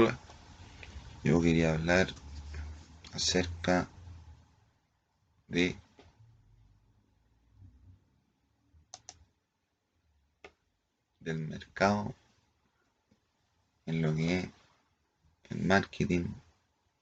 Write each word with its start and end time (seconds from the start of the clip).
Hola, 0.00 0.16
yo 1.24 1.40
quería 1.40 1.74
hablar 1.74 2.06
acerca 3.12 3.88
de 5.48 5.76
del 11.18 11.40
mercado 11.40 12.14
en 13.86 14.00
lo 14.00 14.14
que 14.14 14.38
es 14.38 14.48
el 15.50 15.62
marketing 15.62 16.26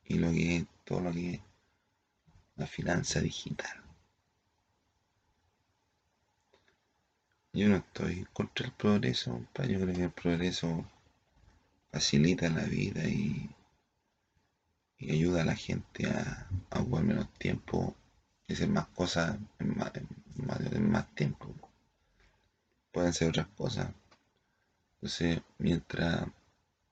y 0.07 0.15
lo 0.15 0.31
que 0.31 0.57
es 0.57 0.67
todo 0.87 1.01
lo 1.01 1.13
que 1.13 1.35
es 1.35 1.41
la 2.55 2.67
finanza 2.67 3.21
digital. 3.21 3.79
Yo 7.53 7.69
no 7.69 7.77
estoy 7.77 8.27
contra 8.33 8.65
el 8.65 8.73
progreso, 8.73 9.39
yo 9.39 9.81
creo 9.81 9.95
que 9.95 10.05
el 10.05 10.13
progreso 10.13 10.87
facilita 11.97 12.51
la 12.51 12.65
vida 12.65 13.05
y, 13.09 13.49
ayuda 15.01 15.43
a 15.43 15.45
la 15.47 15.57
gente 15.57 16.07
a, 16.07 16.47
a 16.71 16.81
ocupar 16.81 17.05
menos 17.05 17.33
tiempo 17.39 17.97
y 18.47 18.53
hacer 18.53 18.69
más 18.69 18.87
cosas 18.89 19.39
en 19.59 19.79
más, 20.91 21.15
tiempo. 21.15 21.55
Pueden 22.93 23.15
ser 23.15 23.31
otras 23.31 23.49
cosas. 23.57 23.89
Entonces, 24.97 25.41
mientras, 25.57 26.27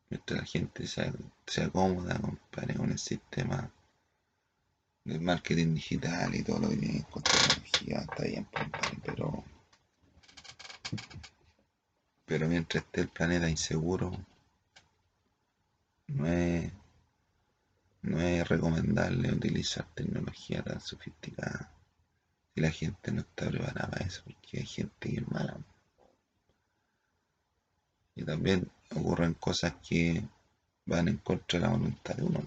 mientras 0.08 0.40
la 0.40 0.46
gente 0.46 0.86
sea, 0.86 1.12
sea 1.46 1.68
cómoda 1.68 2.18
con 2.18 2.90
el 2.90 2.98
sistema 2.98 3.70
del 5.04 5.20
marketing 5.20 5.74
digital 5.74 6.34
y 6.34 6.42
todo 6.42 6.60
lo 6.60 6.70
que 6.70 6.76
tiene 6.76 7.04
con 7.10 7.22
tecnología, 7.22 7.98
está 7.98 8.24
bien, 8.24 8.46
pero 9.04 9.44
pero 12.24 12.48
mientras 12.48 12.84
esté 12.84 13.02
el 13.02 13.08
planeta 13.08 13.50
inseguro, 13.50 14.10
no 16.14 16.28
es, 16.28 16.72
no 18.02 18.20
es 18.20 18.48
recomendable 18.48 19.32
utilizar 19.32 19.84
tecnología 19.94 20.62
tan 20.62 20.80
sofisticada 20.80 21.70
si 22.54 22.60
la 22.60 22.70
gente 22.70 23.10
no 23.10 23.22
está 23.22 23.50
preparada 23.50 23.90
para 23.90 24.06
eso, 24.06 24.22
porque 24.24 24.58
hay 24.58 24.66
gente 24.66 25.10
que 25.10 25.16
es 25.16 25.28
mala. 25.28 25.58
Y 28.14 28.22
también 28.22 28.70
ocurren 28.94 29.34
cosas 29.34 29.74
que 29.86 30.22
van 30.86 31.08
en 31.08 31.16
contra 31.16 31.58
de 31.58 31.66
la 31.66 31.72
voluntad 31.72 32.14
de 32.14 32.22
uno. 32.22 32.40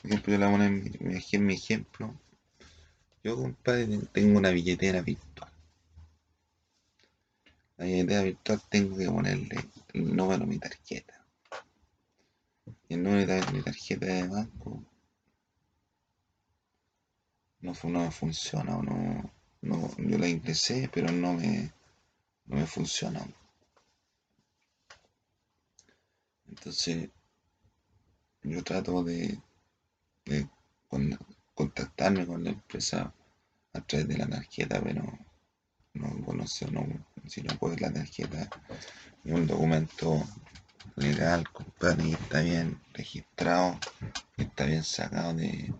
Por 0.00 0.10
ejemplo, 0.10 0.32
yo 0.32 0.38
la 0.38 0.50
poner 0.50 0.72
en 1.30 1.46
mi 1.46 1.54
ejemplo. 1.54 2.14
Yo, 3.22 3.36
compadre, 3.36 3.98
tengo 4.12 4.38
una 4.38 4.48
billetera 4.48 5.02
virtual. 5.02 5.50
La 7.76 7.84
billetera 7.84 8.22
virtual 8.22 8.62
tengo 8.70 8.96
que 8.96 9.06
ponerle 9.06 9.68
el 9.92 10.16
número 10.16 10.38
de 10.38 10.46
mi 10.46 10.58
tarjeta 10.58 11.17
el 12.88 13.02
número 13.02 13.34
de 13.34 13.52
mi 13.52 13.62
tarjeta 13.62 14.06
de 14.06 14.28
banco. 14.28 14.84
No, 17.60 17.72
no 17.84 18.10
funciona 18.10 18.76
o 18.76 18.82
no, 18.82 19.32
no, 19.62 19.90
yo 19.98 20.18
la 20.18 20.28
ingresé 20.28 20.88
pero 20.92 21.10
no 21.10 21.34
me, 21.34 21.72
no 22.46 22.56
me 22.56 22.66
funciona 22.66 23.26
entonces 26.48 27.10
yo 28.42 28.62
trato 28.62 29.02
de, 29.02 29.40
de 30.24 30.48
contactarme 31.54 32.26
con 32.26 32.44
la 32.44 32.50
empresa 32.50 33.12
a 33.72 33.80
través 33.80 34.08
de 34.08 34.18
la 34.18 34.28
tarjeta 34.28 34.80
pero 34.80 35.02
no, 35.94 36.08
bueno, 36.24 36.46
si 36.46 36.64
no 36.66 37.58
puedo 37.58 37.76
la 37.76 37.92
tarjeta 37.92 38.48
y 39.24 39.32
un 39.32 39.46
documento 39.46 40.22
legal, 40.96 41.44
y 41.80 42.12
está 42.12 42.40
bien 42.40 42.80
registrado, 42.92 43.78
está 44.36 44.64
bien 44.64 44.82
sacado 44.82 45.32
de, 45.34 45.72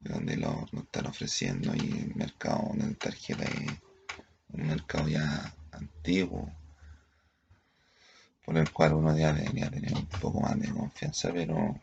donde 0.00 0.38
lo, 0.38 0.66
están 0.72 1.06
ofreciendo 1.06 1.74
y 1.74 1.98
el 1.98 2.14
mercado 2.16 2.70
de 2.72 2.94
tarjeta 2.94 3.44
es 3.44 3.72
un 4.48 4.66
mercado 4.66 5.06
ya 5.06 5.54
antiguo 5.72 6.50
por 8.42 8.56
el 8.56 8.72
cual 8.72 8.94
uno 8.94 9.18
ya 9.18 9.34
debería 9.34 9.70
tener 9.70 9.92
un 9.92 10.06
poco 10.06 10.40
más 10.40 10.58
de 10.58 10.70
confianza, 10.70 11.30
pero 11.30 11.78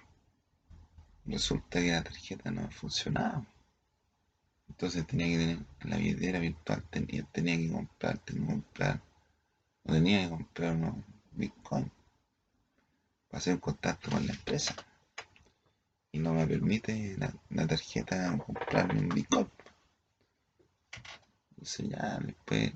resulta 1.26 1.80
que 1.80 1.92
la 1.92 2.04
tarjeta 2.04 2.50
no 2.50 2.68
funcionaba. 2.72 3.46
Entonces 4.70 5.06
tenía 5.06 5.28
que 5.28 5.38
tener 5.38 5.60
la 5.82 5.98
billetera 5.98 6.40
virtual, 6.40 6.84
tenía, 6.90 7.24
tenía 7.32 7.58
que 7.58 7.72
comprar, 7.72 8.18
tenía 8.18 8.48
que 8.48 8.54
comprar, 8.54 9.02
o 9.84 9.94
tenía 9.94 10.24
que 10.24 10.30
comprar 10.30 10.76
unos 10.76 10.96
bitcoins 11.34 11.95
hacer 13.36 13.60
contacto 13.60 14.10
con 14.10 14.26
la 14.26 14.34
empresa 14.34 14.74
y 16.14 16.20
no 16.20 16.34
me 16.34 16.48
permite 16.48 17.18
la, 17.18 17.68
tarjeta 17.68 18.38
comprarme 18.38 19.02
un 19.02 19.10
Bitcoin. 19.10 19.50
Entonces 21.50 21.90
ya 21.90 22.20
después 22.20 22.72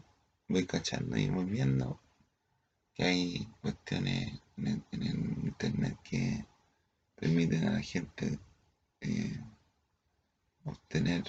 voy 0.50 0.66
cachando 0.66 1.18
y 1.18 1.30
voy 1.30 1.46
viendo 1.46 2.02
que 2.94 3.04
hay 3.06 3.48
cuestiones 3.62 4.42
en 4.58 4.84
el, 4.92 5.48
internet 5.48 5.98
que 6.04 6.46
permiten 7.16 7.68
a 7.70 7.72
la 7.72 7.82
gente 7.82 8.38
eh, 9.00 9.40
obtener 10.66 11.24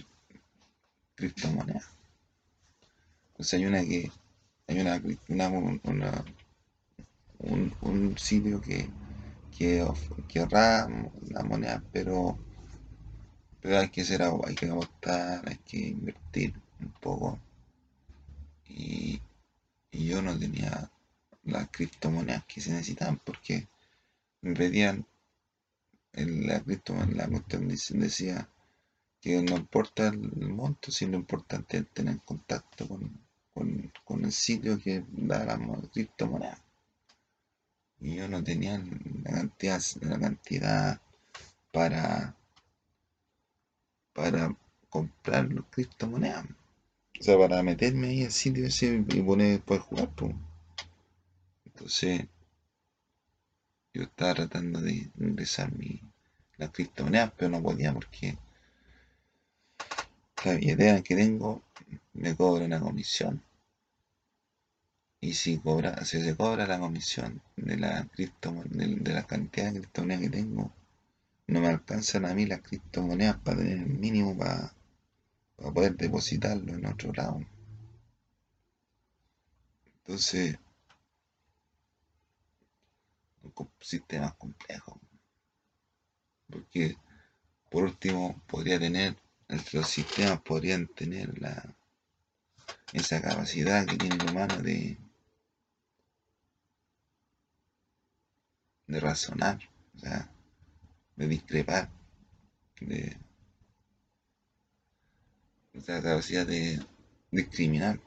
criptomonedas. 1.15 1.89
Entonces 3.29 3.55
hay 3.55 3.67
una 3.67 3.85
que 3.85 4.11
hay 4.67 4.81
una, 4.81 5.01
una, 5.85 6.25
un, 7.39 7.75
un 7.81 8.19
sitio 8.19 8.61
que 8.61 8.89
que, 9.51 9.87
que 10.29 10.41
ahorrar 10.41 10.89
la 11.29 11.43
moneda, 11.43 11.83
pero, 11.93 12.39
pero 13.61 13.79
hay 13.79 13.89
que 13.89 14.05
ser 14.05 14.23
hay 14.23 14.55
que 14.55 14.69
apostar, 14.69 15.49
hay 15.49 15.59
que 15.59 15.79
invertir 15.89 16.55
un 16.81 16.93
poco. 17.01 17.39
Y, 18.69 19.21
yo 19.93 20.23
no 20.23 20.39
tenía 20.39 20.91
las 21.45 21.69
criptomonedas 21.69 22.45
que 22.47 22.61
se 22.61 22.71
necesitaban 22.73 23.21
porque 23.25 23.69
me 24.41 24.55
pedían 24.55 25.05
en 26.13 26.47
la 26.47 26.61
criptomoneda, 26.61 27.25
la 27.25 27.29
cuestión 27.29 27.69
decía 27.69 28.49
que 29.21 29.43
no 29.43 29.57
importa 29.57 30.09
el 30.09 30.49
monto, 30.49 30.91
sino 30.91 31.17
importante 31.17 31.83
tener 31.83 32.21
contacto 32.21 32.89
con, 32.89 33.21
con, 34.05 34.25
el 34.25 34.33
sitio 34.33 34.81
que 34.81 35.05
da 35.13 35.45
la 35.45 35.59
criptomoneda 35.93 36.59
y 38.01 38.17
yo 38.17 38.29
no 38.29 38.43
tenía 38.43 38.83
la 39.25 39.31
cantidad, 39.31 39.81
la 40.01 40.19
cantidad 40.19 41.01
para, 41.73 42.35
para 44.13 44.57
comprar 44.89 45.53
los 45.53 45.67
criptomonedas. 45.67 46.47
O 47.21 47.23
sea, 47.23 47.37
para 47.37 47.63
meterme 47.63 48.09
ahí 48.09 48.25
al 48.25 48.33
sitio 48.33 48.67
ese 48.67 49.05
y 49.09 49.23
poner, 49.23 49.61
poder 49.61 49.83
jugar. 49.83 50.09
Pues. 50.15 50.35
Entonces, 51.67 52.27
yo 53.93 54.03
estaba 54.03 54.35
tratando 54.35 54.81
de 54.81 55.11
ingresar 55.19 55.73
mi, 55.77 56.01
las 56.57 56.71
criptomonedas, 56.71 57.33
pero 57.37 57.51
no 57.51 57.63
podía 57.63 57.93
porque 57.93 58.39
la 60.45 60.55
idea 60.55 61.03
que 61.03 61.15
tengo 61.15 61.63
me 62.15 62.35
cobra 62.35 62.65
una 62.65 62.81
comisión. 62.81 63.43
Y 65.23 65.35
si, 65.35 65.59
cobra, 65.59 66.05
si 66.05 66.23
se 66.23 66.37
cobra 66.37 66.67
la 66.67 66.79
comisión 66.79 67.43
de 67.57 67.77
la, 67.77 68.09
de, 68.17 69.13
la 69.13 69.27
cantidad 69.27 69.67
de 69.73 69.81
criptomonedas 69.81 70.23
que 70.23 70.31
tengo, 70.31 70.73
no 71.47 71.61
me 71.61 71.69
alcanzan 71.69 72.25
a 72.25 72.35
mí 72.35 72.47
las 72.47 72.63
criptomonedas 72.63 73.37
para 73.39 73.59
tener 73.59 73.79
el 73.79 73.87
mínimo 73.87 74.37
para, 74.37 74.75
para 75.57 75.73
poder 75.73 75.97
depositarlo 75.97 76.75
en 76.75 76.87
otro 76.87 77.13
lado. 77.13 77.41
Entonces, 79.99 80.59
un 83.43 83.71
sistema 83.81 84.35
complejo. 84.39 84.99
Porque, 86.49 86.97
por 87.71 87.85
último, 87.85 88.43
podría 88.47 88.79
tener, 88.79 89.17
los 89.73 89.89
sistemas 89.89 90.41
podrían 90.41 90.87
tener 90.89 91.41
la, 91.41 91.77
esa 92.93 93.21
capacidad 93.21 93.87
que 93.87 93.97
tiene 93.97 94.17
el 94.17 94.31
humano 94.31 94.57
de 94.63 94.99
de 98.91 99.01
razonar, 99.01 99.59
o 99.97 99.99
sea, 100.01 100.29
de 101.17 101.29
discrepar, 101.29 101.89
de 102.81 103.17
la 105.73 106.03
capacidad 106.03 106.47
de 106.47 106.81
discriminar. 107.31 108.01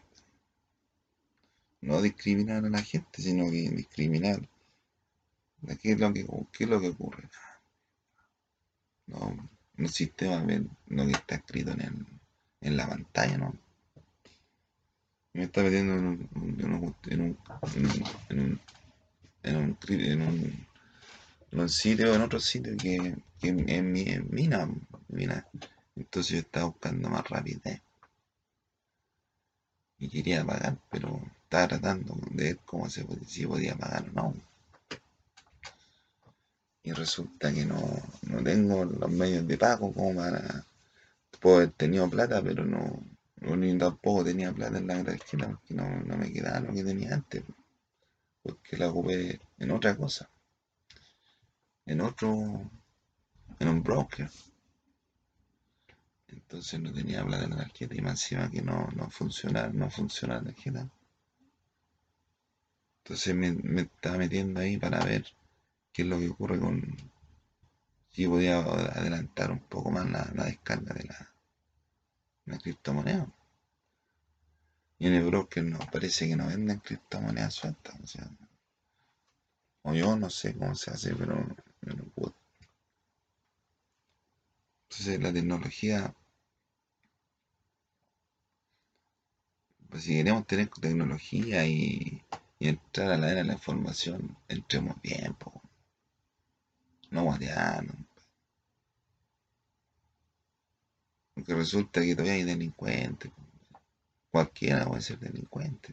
No 1.82 2.02
discriminar 2.02 2.66
a 2.66 2.70
la 2.70 2.82
gente, 2.82 3.22
sino 3.22 3.46
que 3.46 3.70
discriminar. 3.70 4.48
¿Qué 5.82 5.94
es 5.94 6.00
lo 6.00 6.14
que, 6.14 6.26
qué 6.52 6.64
es 6.66 6.70
lo 6.70 6.82
que 6.82 6.90
ocurre? 6.90 7.30
No, 9.08 9.50
un 9.78 9.90
sistema 9.90 10.46
lo 10.88 11.06
que 11.06 11.12
está 11.12 11.36
escrito 11.36 11.72
en, 11.72 12.06
en 12.62 12.78
la 12.78 12.88
pantalla, 12.88 13.38
¿no? 13.38 13.58
Me 15.34 15.44
está 15.44 15.64
metiendo 15.64 15.94
en 15.94 16.06
un, 16.06 16.30
en 17.10 17.22
un, 17.22 17.38
en 18.30 18.40
un 18.40 18.60
en 19.44 19.58
un 19.58 20.68
sitio, 21.68 22.14
en 22.14 22.22
otro 22.22 22.40
sitio 22.40 22.76
que, 22.78 23.16
que 23.40 23.48
en, 23.50 23.92
mi 23.92 24.02
en 24.02 24.28
mina, 24.30 24.70
mina. 25.08 25.48
Entonces 25.96 26.32
yo 26.32 26.40
estaba 26.40 26.66
buscando 26.68 27.10
más 27.10 27.28
rapidez. 27.30 27.82
Y 30.00 30.10
quería 30.10 30.44
pagar, 30.44 30.78
pero 30.92 31.22
estaba 31.44 31.68
tratando 31.68 32.16
de 32.32 32.44
ver 32.44 32.60
cómo 32.66 32.90
se 32.90 33.06
si 33.28 33.46
podía 33.46 33.76
pagar 33.76 34.10
o 34.10 34.14
no. 34.14 34.34
Y 36.84 36.92
resulta 36.92 37.54
que 37.54 37.66
no, 37.66 37.80
no 38.24 38.44
tengo 38.44 38.84
los 38.84 39.12
medios 39.12 39.48
de 39.48 39.58
pago 39.58 39.94
como 39.94 40.16
para... 40.16 40.66
Puedo 41.40 41.58
haber 41.58 41.72
tenido 41.72 42.10
plata, 42.10 42.42
pero 42.42 42.66
no, 42.66 43.04
ni 43.42 43.78
tampoco 43.78 44.24
tenía 44.24 44.52
plata 44.52 44.78
en 44.78 44.88
la 44.88 45.04
tarjeta 45.04 45.50
porque 45.50 45.74
no, 45.74 46.02
no 46.02 46.18
me 46.18 46.32
quedaba 46.32 46.60
lo 46.62 46.74
que 46.74 46.84
tenía 46.84 47.14
antes. 47.14 47.44
Porque 48.42 48.78
la 48.78 48.90
ocupé 48.90 49.40
en 49.60 49.72
otra 49.72 49.96
cosa. 49.96 50.30
En 51.86 52.02
otro... 52.02 52.70
En 53.60 53.68
un 53.68 53.84
broker. 53.84 54.30
Entonces 56.28 56.80
no 56.80 56.92
tenía 56.92 57.24
plata 57.26 57.46
en 57.46 57.52
la 57.52 57.58
tarjeta 57.58 57.96
y 57.96 58.02
más 58.02 58.14
encima 58.14 58.50
que 58.50 58.62
no, 58.62 58.88
no 58.96 59.10
funciona, 59.10 59.68
no 59.70 59.90
funciona 59.90 60.36
la 60.36 60.44
tarjeta. 60.44 60.90
Entonces 63.04 63.36
me, 63.36 63.52
me 63.52 63.82
estaba 63.82 64.18
metiendo 64.18 64.60
ahí 64.60 64.78
para 64.78 65.04
ver 65.04 65.26
qué 65.92 66.02
es 66.02 66.08
lo 66.08 66.18
que 66.20 66.30
ocurre 66.30 66.60
con 66.60 66.96
si 68.14 68.28
podía 68.28 68.60
adelantar 68.60 69.52
un 69.52 69.60
poco 69.60 69.90
más 69.90 70.10
la, 70.10 70.46
descarga 70.46 70.94
de 70.94 71.04
la, 71.06 71.34
la, 72.46 72.58
criptomoneda. 72.60 73.28
Y 75.00 75.08
en 75.08 75.16
el 75.16 75.26
broker 75.26 75.64
no, 75.64 75.80
parece 75.92 76.28
que 76.28 76.36
no 76.36 76.48
venden 76.48 76.80
criptomonedas 76.80 77.56
sueltas. 77.56 77.96
O 78.04 78.08
sea, 78.08 78.30
o 79.82 79.94
yo 79.96 80.16
no 80.16 80.30
sé 80.30 80.56
cómo 80.56 80.76
se 80.76 80.92
hace, 80.92 81.16
pero 81.16 81.36
no 81.82 82.04
puedo. 82.14 82.36
Entonces 84.94 85.24
la 85.24 85.34
tecnología, 85.34 86.14
pues 89.90 90.04
si 90.04 90.14
queremos 90.14 90.46
tener 90.46 90.70
tecnología 90.70 91.66
y, 91.66 92.22
entrar 92.60 93.12
a 93.12 93.18
la 93.18 93.32
era 93.32 93.42
de 93.42 93.44
la 93.46 93.54
información, 93.54 94.38
entremos 94.48 95.02
bien, 95.02 95.34
po. 95.34 95.64
no 97.10 97.24
guateando. 97.24 97.96
Porque 101.34 101.56
resulta 101.56 102.02
que 102.02 102.14
todavía 102.14 102.34
hay 102.34 102.44
delincuentes. 102.44 103.32
Cualquiera 104.32 104.86
puede 104.86 105.02
ser 105.02 105.18
delincuente. 105.18 105.92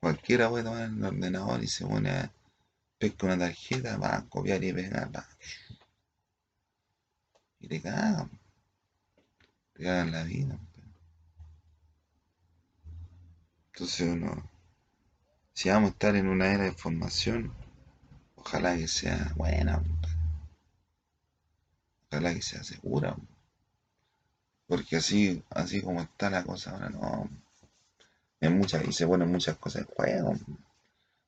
Cualquiera 0.00 0.48
puede 0.48 0.64
tomar 0.64 0.84
el 0.84 1.04
ordenador 1.04 1.62
y 1.62 1.68
se 1.68 1.84
pone 1.86 2.10
a 2.10 2.32
pescar 2.98 3.30
una 3.30 3.46
tarjeta, 3.46 3.98
va 3.98 4.24
copiar 4.26 4.64
y 4.64 4.72
pegar. 4.72 5.10
Y 7.66 7.68
te 7.68 7.82
cagan. 7.82 8.30
Te 9.72 9.82
cagan 9.82 10.12
la 10.12 10.22
vida. 10.22 10.56
Entonces 13.72 14.08
uno, 14.08 14.48
si 15.52 15.68
vamos 15.68 15.88
a 15.88 15.92
estar 15.94 16.14
en 16.14 16.28
una 16.28 16.52
era 16.52 16.62
de 16.62 16.70
formación, 16.70 17.52
ojalá 18.36 18.76
que 18.76 18.86
sea 18.86 19.32
buena. 19.34 19.82
Ojalá 22.08 22.34
que 22.34 22.42
sea 22.42 22.62
segura. 22.62 23.16
Porque 24.68 24.94
así, 24.94 25.42
así 25.50 25.82
como 25.82 26.02
está 26.02 26.30
la 26.30 26.44
cosa 26.44 26.70
ahora, 26.70 26.88
no. 26.88 27.28
En 28.40 28.56
muchas, 28.58 28.86
y 28.86 28.92
se 28.92 29.08
ponen 29.08 29.32
muchas 29.32 29.58
cosas 29.58 29.82
en 29.82 29.88
juego. 29.88 30.34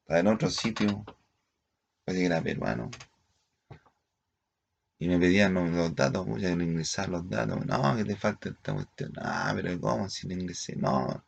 Está 0.03 0.21
en 0.21 0.29
otro 0.29 0.49
sitio, 0.51 1.05
parece 2.05 2.23
que 2.23 2.27
era 2.27 2.41
peruano. 2.41 2.93
Y 5.01 5.09
me 5.09 5.19
pedían 5.19 5.55
los, 5.55 5.95
datos, 5.95 6.27
voy 6.27 6.45
a 6.45 6.51
ingresar 6.51 7.09
los 7.09 7.29
datos. 7.29 7.65
No, 7.67 7.97
que 7.97 8.05
te 8.05 8.17
falta 8.17 8.49
esta 8.51 8.75
cuestión. 8.75 9.13
Ah, 9.17 9.53
pero 9.55 9.81
¿cómo 9.81 10.09
si 10.09 10.29
no 10.29 10.35
ingresé? 10.35 10.77
No, 10.77 11.25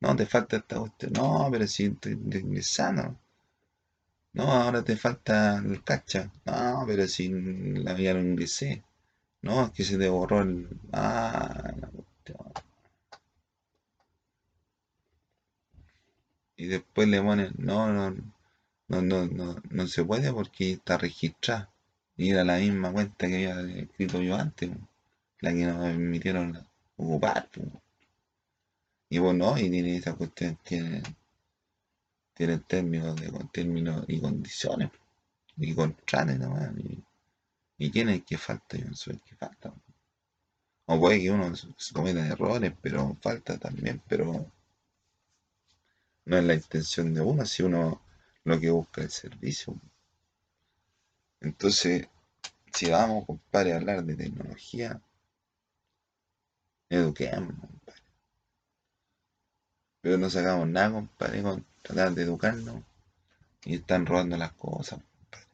no, 0.00 0.16
te 0.16 0.26
falta 0.26 0.56
esta 0.58 0.78
cuestión. 0.80 1.12
No, 1.14 1.48
pero 1.50 1.66
si 1.66 1.86
estoy 1.86 2.12
ingresando. 2.12 3.18
No, 4.34 4.44
ahora 4.52 4.84
te 4.84 4.96
falta 4.96 5.58
el 5.58 5.82
cacha. 5.82 6.30
No, 6.44 6.84
pero 6.86 7.08
si 7.08 7.28
la 7.28 7.96
ya 7.98 8.14
lo 8.14 8.20
ingresé. 8.20 8.84
No, 9.42 9.66
es 9.66 9.72
que 9.72 9.84
se 9.84 9.98
te 9.98 10.08
borró 10.08 10.42
el. 10.42 10.68
Ah, 10.92 11.72
la 11.80 11.88
cuestión. 11.88 12.38
Y 16.56 16.66
después 16.66 17.08
le 17.08 17.22
ponen, 17.22 17.54
no, 17.56 17.92
no, 17.92 18.10
no, 18.88 19.00
no, 19.02 19.26
no, 19.26 19.56
no 19.70 19.86
se 19.86 20.04
puede 20.04 20.32
porque 20.32 20.72
está 20.72 20.98
registrado. 20.98 21.68
Y 22.16 22.30
era 22.30 22.44
la 22.44 22.58
misma 22.58 22.92
cuenta 22.92 23.26
que 23.26 23.50
había 23.50 23.80
escrito 23.82 24.22
yo 24.22 24.36
antes, 24.36 24.70
la 25.40 25.52
que 25.52 25.66
nos 25.66 25.78
permitieron 25.84 26.66
ocupar. 26.96 27.48
Y 29.08 29.18
vos 29.18 29.34
no, 29.34 29.58
y 29.58 29.70
tiene 29.70 29.96
esa 29.96 30.14
cuestión, 30.14 30.58
tiene, 30.62 31.02
tiene 32.34 32.58
términos, 32.58 33.16
de, 33.16 33.30
términos 33.52 34.04
y 34.08 34.20
condiciones, 34.20 34.90
y 35.56 35.74
contratos 35.74 36.38
nomás. 36.38 36.70
Y, 36.78 37.04
y 37.78 37.90
quién 37.90 38.08
es 38.08 38.24
que 38.24 38.38
falta, 38.38 38.76
yo 38.78 38.86
no 38.86 38.94
soy 38.94 39.14
el 39.14 39.20
que 39.20 39.36
falta. 39.36 39.72
O 40.86 41.00
puede 41.00 41.20
que 41.20 41.30
uno 41.30 41.52
cometa 41.92 42.26
errores, 42.26 42.72
pero 42.80 43.14
falta 43.20 43.58
también, 43.58 44.00
pero 44.08 44.50
no 46.24 46.36
es 46.36 46.44
la 46.44 46.54
intención 46.54 47.12
de 47.14 47.20
uno, 47.20 47.44
si 47.44 47.62
uno 47.62 48.00
lo 48.44 48.60
que 48.60 48.70
busca 48.70 49.02
es 49.02 49.24
el 49.24 49.30
servicio. 49.30 49.74
Entonces, 51.40 52.08
si 52.72 52.90
vamos, 52.90 53.26
compadre, 53.26 53.72
a 53.72 53.76
hablar 53.76 54.04
de 54.04 54.16
tecnología, 54.16 55.00
eduquemos, 56.88 57.54
compadre. 57.58 58.02
Pero 60.00 60.18
no 60.18 60.30
sacamos 60.30 60.68
nada, 60.68 60.92
compadre, 60.92 61.42
con 61.42 61.66
tratar 61.82 62.12
de 62.12 62.22
educarnos 62.22 62.82
y 63.64 63.76
están 63.76 64.06
robando 64.06 64.36
las 64.36 64.52
cosas, 64.52 65.00
compadre. 65.00 65.48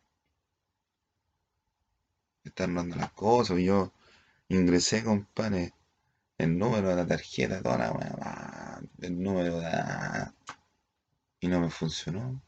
Están 2.44 2.74
robando 2.74 2.96
las 2.96 3.12
cosas. 3.12 3.58
Yo 3.58 3.92
ingresé, 4.48 5.04
compadre, 5.04 5.74
el 6.38 6.58
número 6.58 6.88
de 6.88 6.96
la 6.96 7.06
tarjeta, 7.06 7.62
toda 7.62 7.78
la 7.78 7.92
weá, 7.92 8.80
el 9.00 9.22
número 9.22 9.60
de 9.60 10.32
y 11.40 11.48
no 11.48 11.60
me 11.60 11.70
funcionó. 11.70 12.40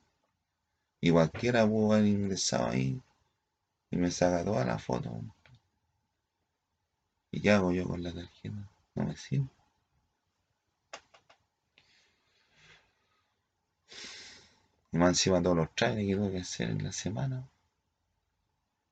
Y 1.00 1.10
cualquiera 1.10 1.66
pudo 1.66 1.94
haber 1.94 2.06
ingresado 2.06 2.70
ahí 2.70 3.00
y 3.90 3.96
me 3.96 4.10
saca 4.10 4.44
toda 4.44 4.64
la 4.64 4.78
foto. 4.78 5.10
¿Y 7.30 7.40
qué 7.40 7.50
hago 7.50 7.72
yo 7.72 7.86
con 7.86 8.02
la 8.02 8.12
tarjeta? 8.12 8.68
No 8.94 9.04
me 9.04 9.16
sirve. 9.16 9.48
Y 14.92 14.98
más 14.98 15.08
encima 15.08 15.42
todos 15.42 15.56
los 15.56 15.74
trailers 15.74 16.06
que 16.06 16.14
tuve 16.16 16.32
que 16.32 16.40
hacer 16.40 16.70
en 16.70 16.84
la 16.84 16.92
semana. 16.92 17.48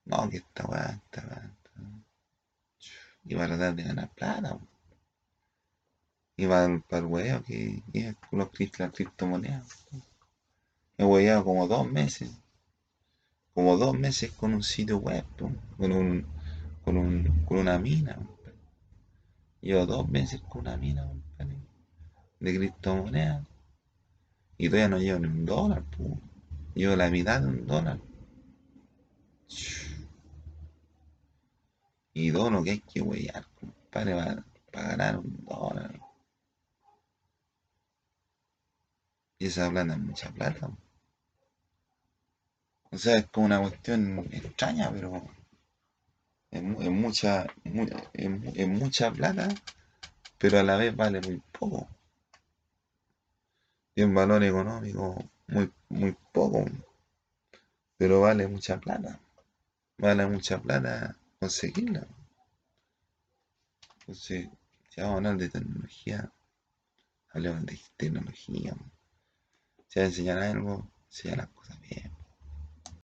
No, 0.05 0.29
que 0.29 0.39
esta 0.39 0.67
weá, 0.67 1.01
esta 1.05 1.23
weá. 1.29 1.51
Y 3.25 3.35
para 3.37 3.49
tratar 3.49 3.75
de 3.77 3.83
ganar 3.85 4.09
plata. 4.11 4.59
Y 6.37 6.47
para, 6.47 6.81
para 6.81 7.07
el 7.07 7.45
que 7.45 7.83
es 7.93 8.17
los, 8.33 8.51
la 8.79 8.91
criptomoneda. 8.91 9.65
He 10.99 11.05
weado 11.05 11.45
como 11.45 11.69
dos 11.69 11.89
meses 11.89 12.42
como 13.55 13.77
dos 13.77 13.99
meses 13.99 14.31
con 14.33 14.55
un 14.55 14.63
sitio 14.63 14.99
web, 14.99 15.25
con, 15.77 15.93
un, 15.93 16.27
con, 16.85 16.97
un, 16.97 17.45
con 17.45 17.59
una 17.59 17.79
mina. 17.79 18.19
Llevo 19.61 19.87
dos 19.87 20.09
meses 20.09 20.41
con 20.49 20.63
una 20.63 20.77
mina 20.77 21.09
de 22.41 22.57
criptomonedas 22.57 23.47
y 24.59 24.69
todavía 24.69 24.89
no 24.89 24.99
llevo 24.99 25.21
ni 25.21 25.29
un 25.29 25.45
dólar. 25.45 25.85
Llevo 26.75 26.97
la 26.97 27.11
mitad 27.11 27.41
de 27.41 27.49
un 27.49 27.67
dólar. 27.67 27.99
Y 32.15 32.33
todo 32.33 32.51
lo 32.51 32.63
que 32.63 32.71
hay 32.73 32.81
que 32.81 33.01
huellar, 33.01 33.45
compadre, 33.59 34.15
para, 34.15 34.45
para 34.71 34.89
ganar 34.89 35.19
un 35.19 35.45
dólar. 35.45 36.01
Y 39.39 39.47
esa 39.47 39.71
plata 39.71 39.95
es 39.95 39.99
mucha 39.99 40.31
plata. 40.31 40.71
O 42.93 42.99
sea, 42.99 43.17
es 43.17 43.27
como 43.29 43.47
una 43.47 43.61
cuestión 43.61 44.19
extraña, 44.31 44.91
pero 44.93 45.27
es, 46.51 46.63
mucha, 46.63 47.47
mucha 47.65 49.11
plata, 49.11 49.49
pero 50.37 50.59
a 50.59 50.63
la 50.63 50.77
vez 50.77 50.95
vale 50.95 51.23
muy 51.23 51.43
poco. 51.59 51.89
Tiene 53.95 54.11
un 54.11 54.15
valor 54.15 54.45
económico 54.45 55.25
muy, 55.47 55.73
muy 55.89 56.15
poco, 56.33 56.67
pero 57.97 58.21
vale 58.21 58.47
mucha 58.47 58.79
plata. 58.79 59.19
Vale 59.97 60.27
mucha 60.27 60.61
plata 60.61 61.17
conseguirla. 61.41 62.07
Entonces, 64.01 64.49
si 64.91 65.01
vamos 65.01 65.15
a 65.15 65.17
hablar 65.17 65.37
de 65.39 65.49
tecnología, 65.49 66.31
hablemos 67.31 67.65
de 67.65 67.81
tecnología. 67.97 68.75
Si 69.89 69.99
va 69.99 70.05
a 70.05 70.09
enseñar 70.09 70.39
algo, 70.39 70.87
enseñar 71.07 71.39
las 71.39 71.49
cosas 71.49 71.81
bien. 71.81 72.22